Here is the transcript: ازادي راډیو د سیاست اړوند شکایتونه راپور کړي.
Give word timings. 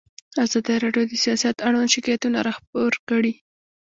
ازادي 0.43 0.75
راډیو 0.83 1.03
د 1.07 1.13
سیاست 1.23 1.55
اړوند 1.67 1.93
شکایتونه 1.95 2.39
راپور 2.47 2.91
کړي. 3.09 3.33